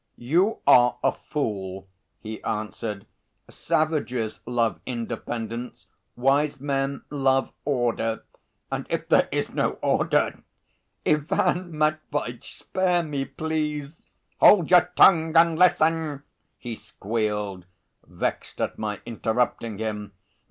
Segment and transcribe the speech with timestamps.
[0.17, 1.87] "You are a fool,"
[2.21, 3.05] he answered.
[3.51, 5.85] "Savages love independence,
[6.15, 8.23] wise men love order;
[8.71, 10.39] and if there is no order...."
[11.05, 14.09] "Ivan Matveitch, spare me, please!"
[14.39, 16.23] "Hold your tongue and listen!"
[16.57, 17.67] he squealed,
[18.03, 20.13] vexed at my interrupting him.